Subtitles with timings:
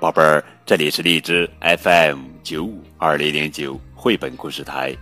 [0.00, 4.96] 宝贝儿，这里是荔枝 FM 九五二零零九绘本故事台，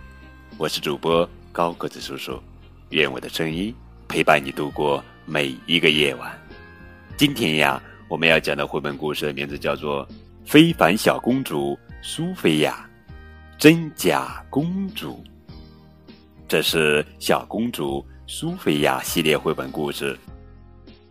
[0.57, 2.41] 我是主播高个子叔叔，
[2.89, 3.73] 愿我的声音
[4.07, 6.35] 陪伴你度过每一个夜晚。
[7.15, 10.05] 今天呀，我们要讲的绘本故事的名字叫做
[10.43, 12.89] 《非凡小公主苏菲亚》，
[13.59, 15.23] 真假公主。
[16.47, 20.17] 这是小公主苏菲亚系列绘本故事，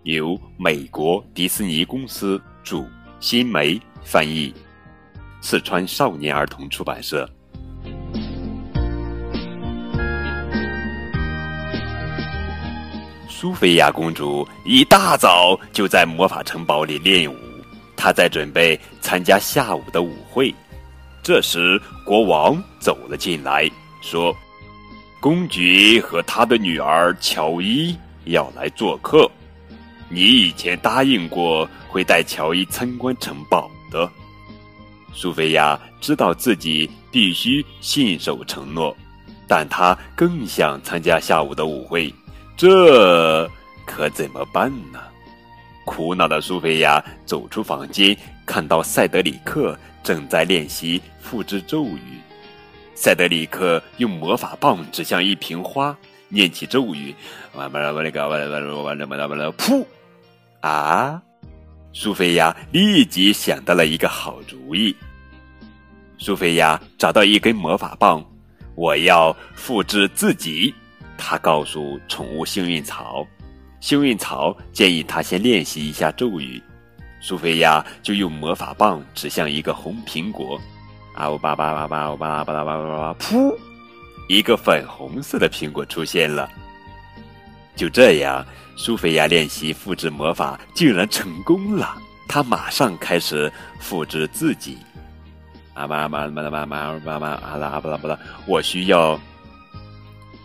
[0.05, 2.87] 由美国迪士尼公司主。
[3.19, 4.55] 新梅翻译，
[5.41, 7.29] 四川少年儿童出版社。
[13.29, 17.37] 苏菲亚公主一大早就在魔法城堡里练舞，
[17.97, 20.55] 她在准备参加下午的舞会。
[21.23, 23.69] 这时，国王走了进来，
[24.03, 24.37] 说
[25.27, 29.29] ：“公爵和他的女儿乔伊要来做客。”
[30.09, 34.09] 你以前答应过会带乔伊参观城堡的，
[35.13, 38.97] 苏菲亚知道自己必须信守承诺，
[39.49, 42.15] 但她更想参加下午的舞会，
[42.57, 43.51] 这
[43.85, 45.01] 可怎么办呢？
[45.85, 48.17] 苦恼的苏菲亚走出房间，
[48.47, 52.21] 看到塞德里克正在练习复制咒语。
[52.97, 55.97] 塞德里克用魔法棒指向一瓶花，
[56.29, 57.15] 念起咒语
[57.55, 59.85] ：“完了完了个完了完了完了完了完了噗！”
[60.63, 61.23] 啊！
[61.93, 64.97] 苏菲亚立即想到了一个好主意。
[66.19, 68.25] 苏菲亚找到一根魔法棒，
[68.75, 70.75] 我要复制自己。
[71.19, 73.27] 她告诉宠物幸运草，
[73.81, 76.61] 幸运草建议她先练习一下咒语。
[77.21, 80.61] 苏菲亚就用魔法棒指向一个红苹果，
[81.17, 83.57] 啊呜吧吧吧吧呜吧啦吧啦吧吧吧，噗！
[84.29, 86.49] 一个粉红色的苹果出现了。
[87.75, 88.45] 就这样，
[88.77, 91.97] 苏菲亚练习复制魔法竟然成功了。
[92.29, 94.79] 她马上开始复制自己。
[95.75, 99.19] 啊妈妈妈啦妈啦啊吧啊啦啊不啦不啦，我需要，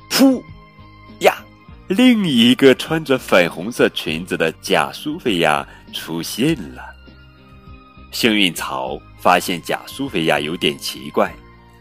[0.10, 0.42] 噗！
[1.20, 1.38] 呀，
[1.88, 6.84] 另一个穿着粉红色裙子的假苏菲亚出现了。
[8.12, 11.34] 幸运草发现假苏菲亚有点奇怪，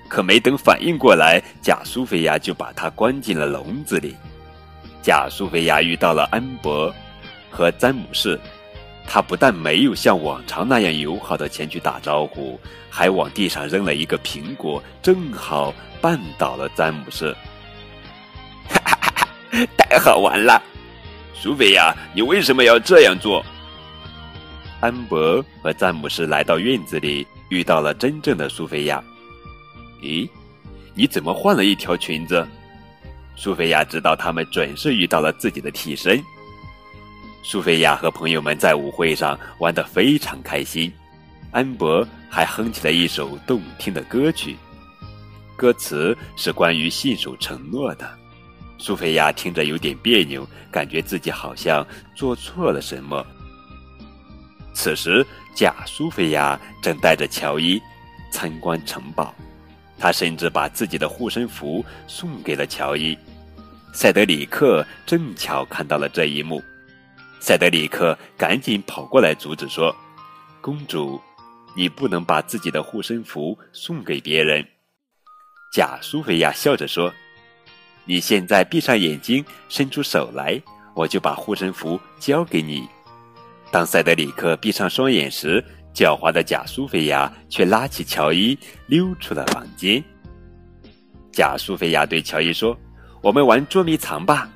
[0.09, 4.15] 可没等反应过来，假苏菲亚就把它关进了笼子里。
[5.03, 6.95] 假苏菲亚遇到了安博
[7.51, 8.39] 和詹姆士，
[9.07, 12.59] 他不但没有像往常那样友好的前去打招呼，
[12.89, 17.35] 还往地上扔了一个苹果，正好绊倒了詹姆士。
[18.69, 19.67] 哈哈哈哈！
[19.77, 20.63] 太好玩了，
[21.35, 23.45] 苏菲亚，你为什么要这样做？
[24.81, 29.03] 安博和詹姆士来到院子里，遇到了真正的苏菲亚。
[30.01, 30.29] 咦，
[30.95, 32.47] 你怎么换了一条裙子？
[33.37, 36.23] 苏菲亚知道他们准是遇到了自己的替身。
[37.43, 40.91] 苏菲亚和朋友们在舞会上玩得非常开心，
[41.51, 44.57] 安博还哼起了一首动听的歌曲，
[45.57, 48.11] 歌词是关于信守承诺的。
[48.79, 53.27] 苏菲亚听着有点别扭，感觉自己好像做错了什么。
[54.73, 57.81] 此时，假苏菲亚正带着乔伊
[58.31, 59.35] 参观城堡，
[59.99, 63.19] 她甚至把自己的护身符送给了乔伊。
[63.93, 66.63] 塞德里克正巧看到了这一幕，
[67.41, 69.95] 塞德里克赶紧跑过来阻止说
[70.63, 71.21] ：“公主，
[71.77, 74.65] 你不能把自己的护身符送给别人。”
[75.75, 77.13] 假苏菲亚笑着说
[78.07, 80.63] ：“你现在闭上眼睛，伸出手来，
[80.95, 82.89] 我就把护身符交给你。”
[83.71, 85.65] 当塞德里克闭上双眼时，
[85.95, 90.03] 狡猾的假苏菲亚却拉起乔伊溜出了房间。
[91.33, 92.77] 假苏菲亚对乔伊说。
[93.23, 94.49] 我们玩捉迷藏吧，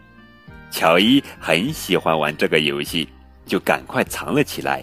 [0.71, 3.07] 乔伊很喜欢玩这个游戏，
[3.45, 4.83] 就赶快藏了起来。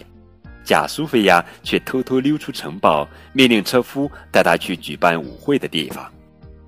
[0.62, 6.08] 假苏菲亚却偷偷溜出城堡，命令车夫带他去举办舞会的地方。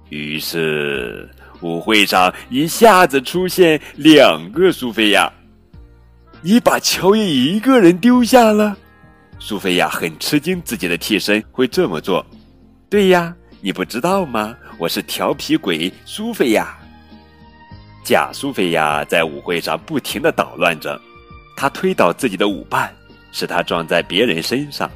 [0.08, 5.32] 于是，舞会上一下子出现两个苏菲亚。
[6.46, 8.76] 你把乔伊一个人丢下了？
[9.38, 12.22] 苏菲亚很吃惊，自己的替身会这么做。
[12.90, 14.54] 对呀，你不知道吗？
[14.76, 16.76] 我是调皮鬼苏菲亚。
[18.04, 21.00] 假苏菲亚在舞会上不停的捣乱着，
[21.56, 22.94] 她推倒自己的舞伴，
[23.32, 24.86] 使他撞在别人身上；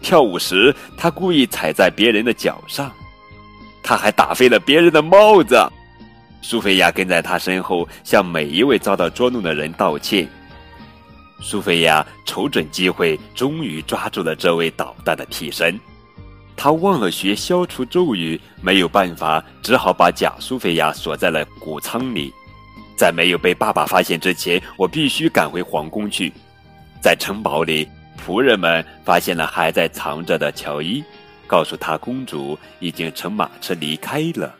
[0.00, 2.88] 跳舞时，她故意踩在别人的脚上；
[3.82, 5.62] 她还打飞了别人的帽子。
[6.40, 10.26] 苏菲亚跟在他身后，向每一位遭到捉弄的人道歉。
[11.40, 15.78] 苏菲亚瞅准机会，终于抓住了这位捣蛋的替身。
[16.56, 22.32] 他忘了学消除咒语，没有办法，只好把假苏菲亚锁在了谷仓里。
[22.96, 26.32] 在没有被爸爸发现之前，我必须赶回皇宫去。
[26.98, 27.86] 在城堡里，
[28.18, 31.04] 仆人们发现了还在藏着的乔伊，
[31.46, 34.54] 告诉他公主已经乘马车离开了。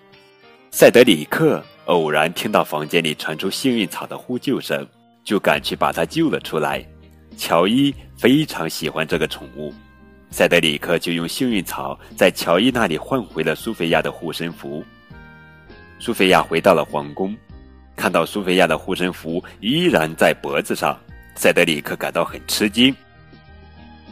[0.70, 4.86] 塞德里克偶然听到房间里传出幸运草的呼救声，
[5.26, 6.82] 就赶去把它救了出来。
[7.36, 9.74] 乔伊非常喜欢这个宠物，
[10.30, 14.82] 塞德里克就用幸运草在乔伊那里换回了苏菲亚的护身符。
[15.98, 17.36] 苏菲亚回到了皇宫。
[17.96, 20.98] 看到苏菲亚的护身符依然在脖子上，
[21.34, 22.94] 塞德里克感到很吃惊。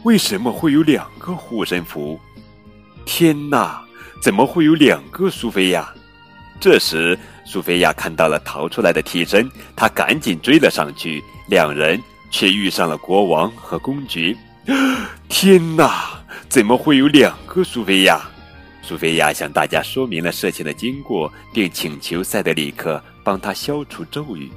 [0.01, 2.19] 为什么会有两个护身符？
[3.05, 3.79] 天哪，
[4.23, 5.93] 怎么会有两个苏菲亚？
[6.59, 14.35] 这时，苏菲亚看到了逃出来的替身，她赶紧追了上去，两人却遇上了国王和公爵。
[15.29, 16.19] 天哪，
[16.49, 18.21] 怎么会有两个苏菲亚？
[18.81, 24.49] 苏菲亚向大家说明了事情的经过，并请求塞德里克帮他消除咒语。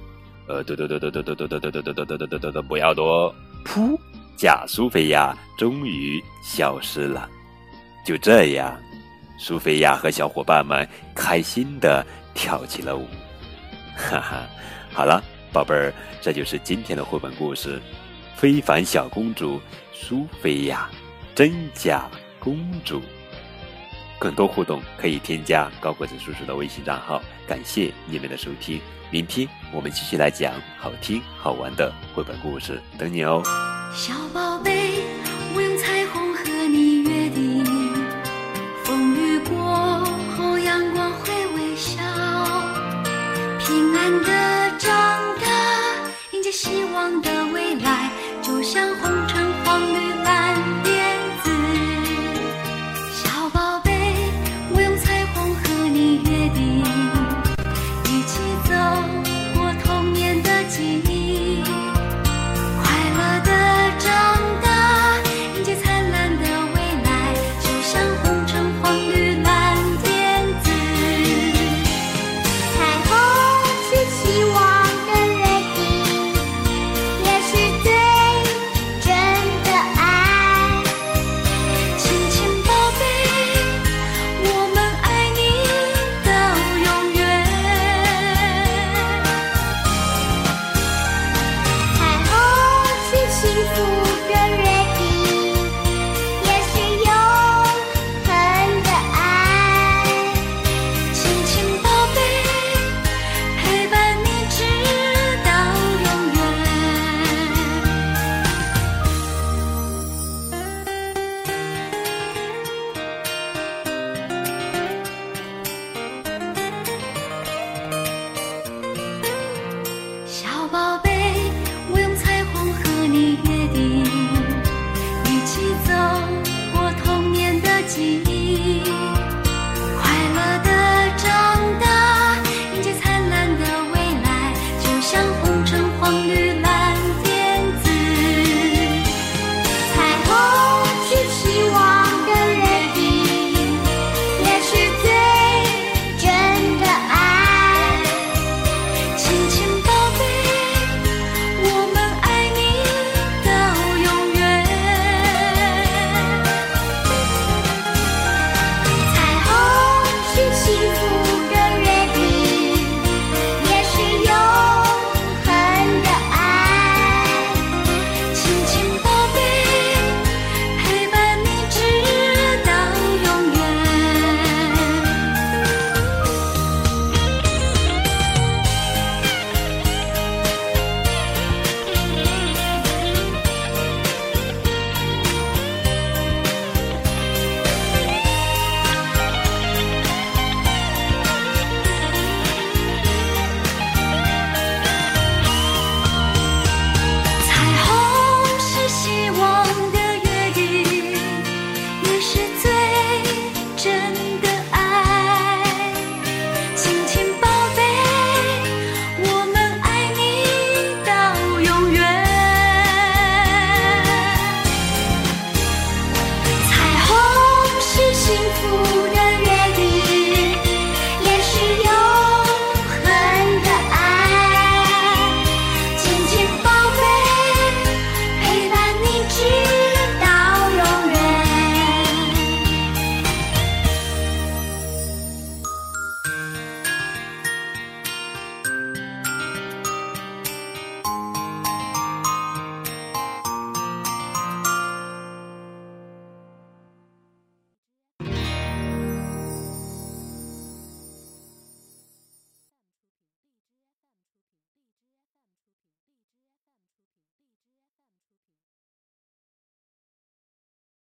[0.46, 3.34] 呃，嘟嘟嘟嘟嘟嘟嘟嘟嘟嘟嘟嘟嘟嘟嘟嘟，不要多！
[3.64, 3.98] 噗，
[4.36, 7.28] 假苏菲亚终于消失了。
[8.04, 8.74] 就这样，
[9.38, 12.04] 苏菲亚和小伙伴们开心的
[12.34, 13.06] 跳起了舞。
[13.96, 14.46] 哈哈，
[14.92, 17.76] 好了，宝贝儿，这就是今天的绘本故事
[18.36, 19.60] 《非凡小公主
[19.92, 20.88] 苏菲亚》，
[21.36, 22.08] 真假
[22.38, 23.00] 公主。
[24.18, 27.22] 更多互动可以添加高个子叔叔的微信账号。
[27.46, 28.80] 感谢你们的收听，
[29.12, 33.40] 明天我们继续来讲好听好玩的绘本故事，等你哦。
[33.94, 34.67] 小宝贝，
[46.92, 48.10] 望的未来，
[48.42, 50.17] 就像红橙黄绿。